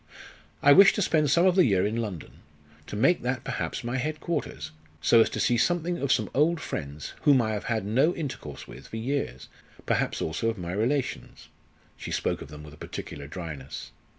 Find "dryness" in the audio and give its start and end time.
13.27-13.91